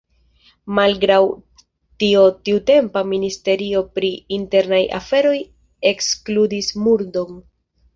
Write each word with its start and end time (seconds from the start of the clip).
Malgraŭ 0.77 1.17
tio 2.03 2.23
tiutempa 2.49 3.05
ministerio 3.13 3.85
pri 4.01 4.13
internaj 4.41 4.83
aferoj 5.05 5.39
ekskludis 5.95 6.77
murdon. 6.87 7.43